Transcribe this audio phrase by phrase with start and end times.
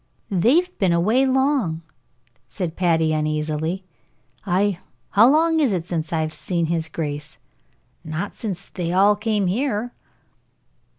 [0.31, 1.83] "They've been away long,"
[2.47, 3.83] said Patty, uneasily.
[4.47, 4.79] "Ay.
[5.11, 7.37] How long is it since I've seen his grace?
[8.03, 9.93] Not since they all came here."